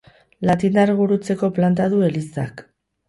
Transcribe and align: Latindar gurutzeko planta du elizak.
Latindar 0.49 0.93
gurutzeko 1.01 1.51
planta 1.59 1.87
du 1.93 2.01
elizak. 2.09 2.65